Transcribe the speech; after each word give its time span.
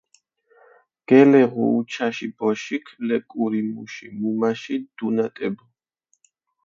გელეღუ 1.07 1.63
უჩაში 1.79 2.27
ბოშიქ 2.37 2.85
ლეკური 3.07 3.61
მუში 3.73 4.07
მუმაში 4.19 4.75
დუნატებუ. 4.97 5.65